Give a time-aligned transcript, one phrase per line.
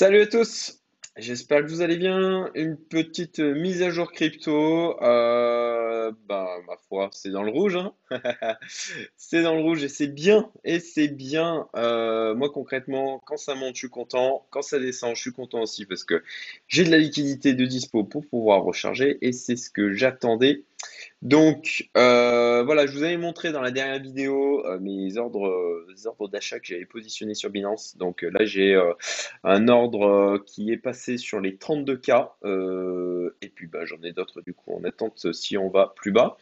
[0.00, 0.80] Salut à tous,
[1.18, 2.50] j'espère que vous allez bien.
[2.54, 4.98] Une petite mise à jour crypto.
[5.02, 7.76] Euh, bah, ma foi, c'est dans le rouge.
[7.76, 7.92] hein.
[9.18, 10.50] C'est dans le rouge et c'est bien.
[10.64, 11.68] Et c'est bien.
[11.76, 14.46] Euh, moi, concrètement, quand ça monte, je suis content.
[14.48, 16.24] Quand ça descend, je suis content aussi parce que
[16.66, 20.64] j'ai de la liquidité de dispo pour pouvoir recharger et c'est ce que j'attendais.
[21.22, 25.86] Donc euh, voilà, je vous avais montré dans la dernière vidéo euh, mes ordres, euh,
[26.06, 27.98] ordres d'achat que j'avais positionnés sur Binance.
[27.98, 28.74] Donc là, j'ai
[29.44, 33.32] un ordre qui est passé sur les 32K.
[33.42, 36.38] et puis bah, j'en ai d'autres du coup en attente si on va plus bas.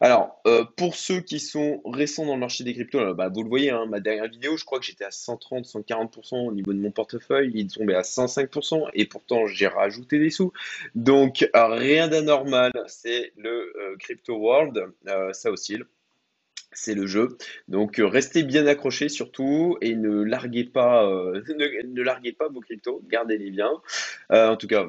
[0.00, 0.40] Alors,
[0.76, 3.86] pour ceux qui sont récents dans le marché des cryptos, bah, vous le voyez, hein,
[3.86, 7.50] ma dernière vidéo, je crois que j'étais à 130, 140% au niveau de mon portefeuille.
[7.54, 10.52] Il tombait à 105% et pourtant j'ai rajouté des sous.
[10.94, 15.84] Donc rien d'anormal, c'est le crypto World, euh, ça oscille.
[16.72, 17.36] C'est le jeu.
[17.66, 22.60] Donc euh, restez bien accrochés surtout et ne larguez pas, euh, ne, larguez pas vos
[22.60, 23.70] cryptos, gardez-les bien.
[24.30, 24.86] en tout cas,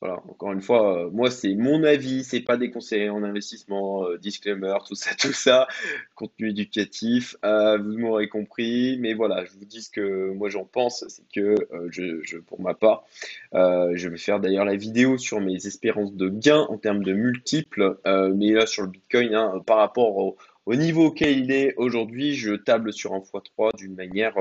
[0.00, 4.04] voilà, encore une fois, euh, moi c'est mon avis, c'est pas des conseils en investissement,
[4.04, 5.66] euh, disclaimer, tout ça, tout ça,
[6.14, 10.64] contenu éducatif, euh, vous m'aurez compris, mais voilà, je vous dis ce que moi j'en
[10.64, 11.56] pense, c'est que
[11.90, 13.04] je, je, pour ma part,
[13.52, 17.98] je vais faire d'ailleurs la vidéo sur mes espérances de gains en termes de multiples,
[18.06, 22.34] mais là sur le Bitcoin, hein, par rapport au, au, niveau auquel il est aujourd'hui,
[22.34, 24.36] je table sur un x3 d'une manière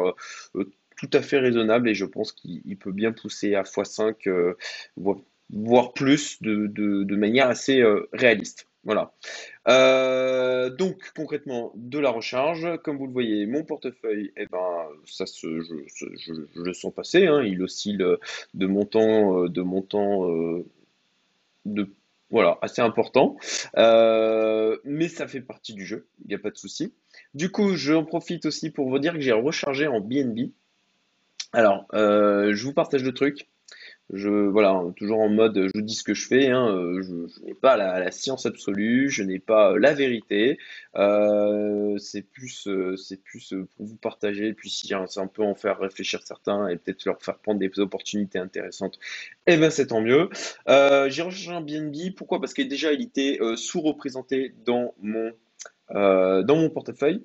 [0.53, 4.55] tout à fait raisonnable et je pense qu'il peut bien pousser à x5,
[4.97, 5.17] voire
[5.93, 8.67] plus de, manière assez euh, réaliste.
[8.83, 9.11] Voilà.
[9.67, 15.25] Euh, donc concrètement de la recharge, comme vous le voyez, mon portefeuille, eh ben ça
[15.25, 17.97] se, je, le sens passer, hein, il oscille
[18.53, 20.25] de montant, euh, de montant,
[21.65, 21.89] de
[22.29, 23.35] voilà assez important,
[23.75, 26.93] mais ça fait partie du jeu, il n'y a pas de souci.
[27.33, 30.51] Du coup, j'en profite aussi pour vous dire que j'ai rechargé en BNB.
[31.51, 33.47] Alors, je vous partage le truc.
[34.13, 36.47] Je, voilà, toujours en mode, je vous dis ce que je fais.
[36.49, 40.59] Hein, euh, je, n'ai pas la, science absolue, je n'ai pas euh, la vérité.
[40.95, 45.79] Euh, c'est plus, c'est plus pour vous partager, puis si c'est un peu en faire
[45.79, 48.97] réfléchir certains et peut-être leur faire prendre des opportunités intéressantes.
[49.45, 50.29] Eh ben, c'est tant mieux.
[50.67, 52.15] j'ai recherché un BNB.
[52.15, 52.39] Pourquoi?
[52.39, 55.31] Parce que déjà, il était sous-représenté dans mon
[55.89, 57.23] dans mon portefeuille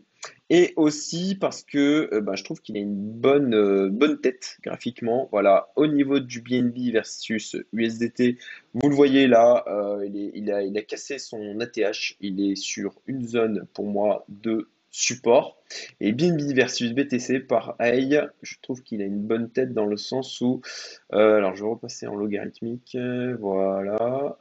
[0.53, 4.59] et aussi parce que euh, bah, je trouve qu'il a une bonne, euh, bonne tête
[4.63, 5.31] graphiquement.
[5.33, 8.37] Voilà, au niveau du BNB versus USDT,
[8.75, 12.17] vous le voyez là, euh, il, a, il a cassé son ATH.
[12.21, 15.57] Il est sur une zone pour moi de support.
[16.01, 20.43] Et BNB versus BTC, pareil, je trouve qu'il a une bonne tête dans le sens
[20.43, 20.61] où,
[21.09, 22.95] alors je vais repasser en logarithmique,
[23.39, 24.37] voilà,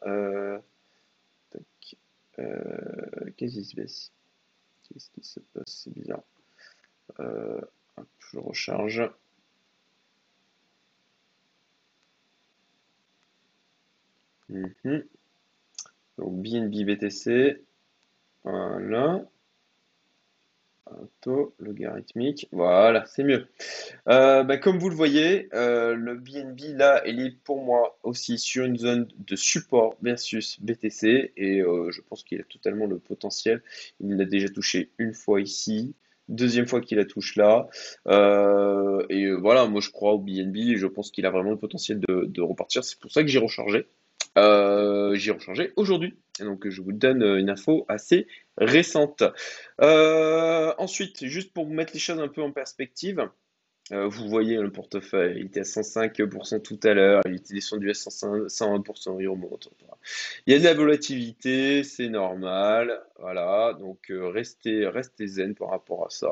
[3.38, 4.12] qu'est-ce qui se passe?
[4.92, 6.24] Qu'est-ce qui se passe C'est bizarre.
[7.20, 7.62] Euh,
[8.20, 9.10] je recharge.
[14.50, 15.04] Mhm.
[16.18, 17.64] Donc BNB BTC.
[18.44, 19.26] Voilà.
[21.60, 22.48] Logarithmique.
[22.52, 23.48] Voilà, c'est mieux.
[24.08, 28.38] Euh, bah, comme vous le voyez, euh, le BNB là, il est pour moi aussi
[28.38, 33.00] sur une zone de support versus BTC et euh, je pense qu'il a totalement le
[33.00, 33.62] potentiel.
[34.00, 35.96] Il l'a déjà touché une fois ici,
[36.28, 37.68] deuxième fois qu'il la touche là.
[38.08, 42.42] et voilà, moi je crois au BNB je pense qu'il a vraiment le potentiel de
[42.42, 42.84] repartir.
[42.84, 43.88] C'est pour ça que j'ai rechargé.
[44.36, 46.18] J'ai rechargé aujourd'hui.
[46.40, 48.28] Donc je vous donne une info assez
[48.58, 49.24] récente.
[49.82, 53.28] Euh, ensuite, juste pour mettre les choses un peu en perspective,
[53.92, 57.90] euh, vous voyez le portefeuille, il était à 105% tout à l'heure, il était descendu
[57.90, 59.70] à 120%, il remonte.
[60.46, 66.06] Il y a de la volatilité, c'est normal, voilà, donc euh, restez zen par rapport
[66.06, 66.32] à ça.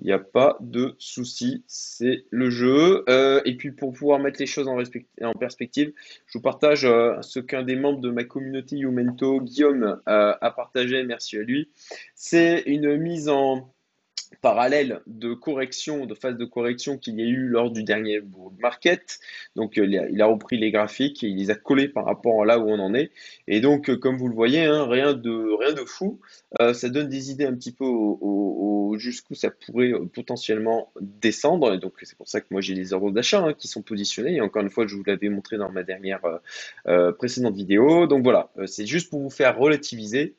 [0.00, 3.04] Il n'y a pas de souci, c'est le jeu.
[3.08, 4.76] Euh, et puis pour pouvoir mettre les choses en,
[5.34, 5.92] perspective,
[6.26, 10.50] je vous partage euh, ce qu'un des membres de ma communauté Youmento, Guillaume, euh, a
[10.50, 11.70] partagé, merci à lui.
[12.14, 13.73] C'est une mise en,
[14.44, 18.20] parallèle de correction, de phase de correction qu'il y a eu lors du dernier
[18.58, 19.18] market.
[19.56, 22.44] Donc euh, il a, repris les graphiques et il les a collés par rapport à
[22.44, 23.10] là où on en est.
[23.48, 26.20] Et donc euh, comme vous le voyez, hein, rien de rien de fou.
[26.60, 27.86] Euh, ça donne des idées un petit peu
[28.98, 31.72] jusqu'où ça pourrait potentiellement descendre.
[31.72, 34.34] Et donc c'est pour ça que moi j'ai les ordres d'achat hein, qui sont positionnés.
[34.34, 36.20] Et encore une fois, je vous l'avais montré dans ma dernière
[37.18, 38.06] précédente vidéo.
[38.06, 40.34] Donc voilà, c'est juste pour vous faire relativiser.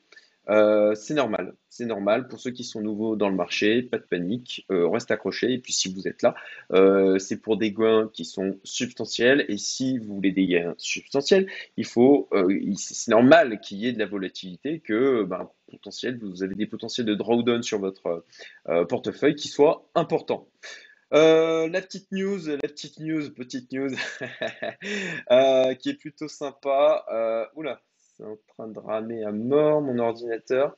[0.48, 4.04] Euh, c'est normal, c'est normal pour ceux qui sont nouveaux dans le marché, pas de
[4.04, 5.52] panique, euh, reste accroché.
[5.52, 6.34] Et puis si vous êtes là,
[6.72, 9.44] euh, c'est pour des gains qui sont substantiels.
[9.48, 12.28] Et si vous voulez des gains substantiels, il faut,
[12.76, 17.06] c'est normal qu'il y ait de la volatilité, que ben, potentiel, vous avez des potentiels
[17.06, 18.24] de drawdown sur votre
[18.88, 20.48] portefeuille qui soient importants.
[21.10, 23.90] La petite news, la petite news, petite news,
[25.80, 27.48] qui est plutôt sympa.
[27.56, 27.80] Oula,
[28.16, 30.76] c'est en train de ramer à mort mon ordinateur.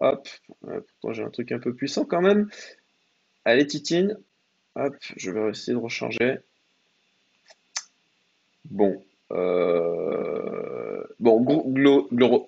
[0.00, 0.28] Hop,
[0.68, 2.48] euh, pourtant j'ai un truc un peu puissant quand même.
[3.44, 4.18] Allez, Titine.
[4.74, 6.38] Hop, je vais essayer de recharger.
[8.66, 11.40] Bon, euh, bon,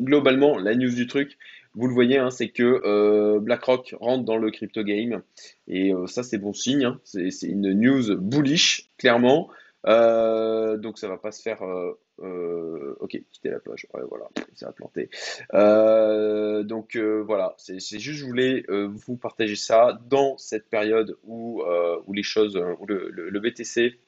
[0.02, 1.38] globalement, la news du truc,
[1.74, 5.22] vous le voyez, hein, c'est que euh, BlackRock rentre dans le crypto game
[5.68, 6.84] et ça, c'est bon signe.
[6.84, 7.00] hein.
[7.04, 9.48] C'est une news bullish, clairement.
[9.86, 11.62] Euh, donc ça va pas se faire.
[11.62, 13.86] euh, euh, ok, quitter la page.
[13.94, 15.08] Ouais, voilà, ça va planter.
[15.54, 21.62] Euh, donc voilà, c'est juste, je voulais vous partager ça dans cette période où,
[22.06, 23.98] où les choses, où le, BTC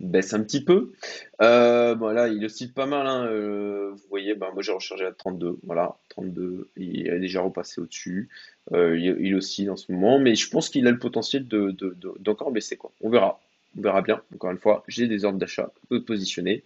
[0.00, 0.92] baisse un petit peu.
[1.42, 3.06] Euh, bon, là, il oscille pas mal.
[3.06, 3.28] hein,
[3.92, 5.58] vous voyez, ben, moi j'ai rechargé à 32.
[5.62, 6.68] Voilà, 32.
[6.76, 8.28] Il est déjà repassé au-dessus.
[8.74, 11.94] Il, il oscille en ce moment, mais je pense qu'il a le potentiel de, de-
[11.96, 12.90] de- d'encore baisser, quoi.
[13.00, 13.40] On verra.
[13.78, 14.22] On verra bien.
[14.34, 15.72] Encore une fois, j'ai des ordres d'achat
[16.06, 16.64] positionnés.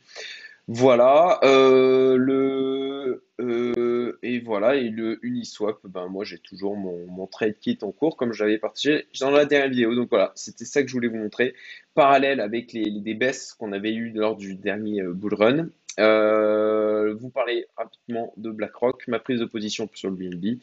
[0.66, 7.26] Voilà, euh, le euh, et voilà et le Uniswap, ben moi j'ai toujours mon, mon
[7.26, 9.94] trade kit en cours comme j'avais partagé dans la dernière vidéo.
[9.94, 11.54] Donc voilà, c'était ça que je voulais vous montrer,
[11.94, 15.68] parallèle avec les, les baisses qu'on avait eues lors du dernier euh, bull run.
[15.98, 20.60] Vous parler rapidement de BlackRock, ma prise de position sur le BNB,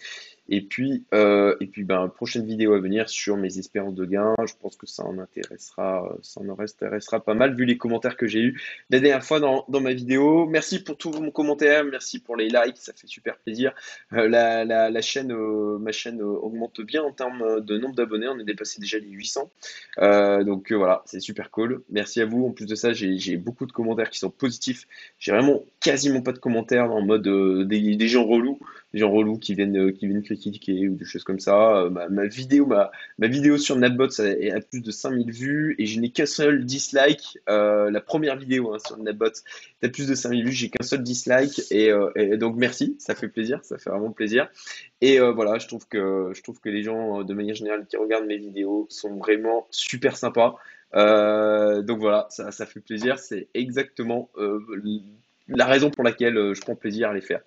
[0.49, 4.33] et puis euh, et puis ben prochaine vidéo à venir sur mes espérances de gain.
[4.45, 8.27] Je pense que ça en intéressera, ça en intéressera pas mal vu les commentaires que
[8.27, 10.45] j'ai eus la dernière fois dans, dans ma vidéo.
[10.47, 13.73] Merci pour tous vos commentaires, merci pour les likes, ça fait super plaisir.
[14.13, 18.27] Euh, la, la, la chaîne, euh, ma chaîne augmente bien en termes de nombre d'abonnés,
[18.27, 19.49] on est dépassé déjà les 800.
[19.99, 21.83] Euh, donc voilà, c'est super cool.
[21.89, 22.45] Merci à vous.
[22.45, 24.87] En plus de ça, j'ai beaucoup de commentaires qui sont positifs.
[25.19, 27.27] J'ai vraiment quasiment pas de commentaires en mode
[27.67, 28.59] des, des gens relous,
[28.93, 31.77] des gens relous qui viennent, qui viennent critiquer ou des choses comme ça.
[31.77, 35.99] Euh, ma, vidéo, ma, vidéo sur Natbots a, a plus de 5000 vues et je
[35.99, 37.39] n'ai qu'un seul dislike.
[37.49, 39.43] Euh, la première vidéo hein, sur Natbots
[39.83, 43.15] a plus de 5000 vues, j'ai qu'un seul dislike et, euh, et donc merci, ça
[43.15, 44.49] fait plaisir, ça fait vraiment plaisir.
[45.01, 48.27] Et voilà, je trouve que je trouve que les gens de manière générale qui regardent
[48.27, 50.57] mes vidéos sont vraiment super sympas.
[50.93, 53.17] Donc voilà, ça, ça fait plaisir.
[53.17, 54.29] C'est exactement
[55.55, 57.41] la raison pour laquelle euh, je prends plaisir à les faire.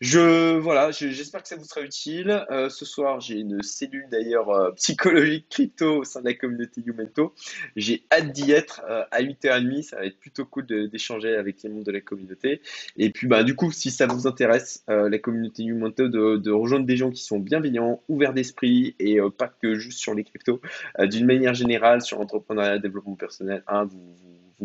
[0.00, 2.44] Je, voilà, je- j'espère que ça vous sera utile.
[2.50, 6.80] Euh, ce soir, j'ai une cellule d'ailleurs euh, psychologique crypto au sein de la communauté
[6.80, 7.34] Youmento.
[7.76, 9.82] J'ai hâte d'y être euh, à 8h30.
[9.82, 12.62] Ça va être plutôt cool d'échanger avec les membres de la communauté.
[12.96, 16.96] Et puis, bah, du coup, si ça vous intéresse, la communauté Youmento, de, rejoindre des
[16.96, 20.60] gens qui sont bienveillants, ouverts d'esprit et pas que juste sur les cryptos,
[21.00, 24.16] d'une manière générale, sur l'entrepreneuriat, le développement personnel, hein, vous,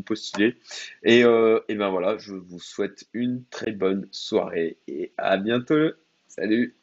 [0.01, 0.57] vous.
[1.03, 5.91] Et, euh, et ben voilà, je vous souhaite une très bonne soirée et à bientôt.
[6.27, 6.75] Salut!